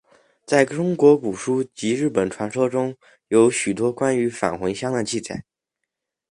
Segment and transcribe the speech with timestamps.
[0.47, 5.45] 在中国古书及日本传说当中有许多关于返魂香的记载。